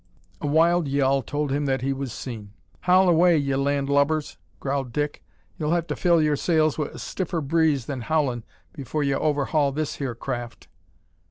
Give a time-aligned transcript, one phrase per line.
[0.41, 2.53] A wild yell told him that he was seen.
[2.79, 5.23] "Howl away, ye land lubbers!" growled Dick.
[5.59, 8.43] "You'll have to fill your sails wi' a stiffer breeze than howlin'
[8.73, 10.67] before ye overhaul this here craft."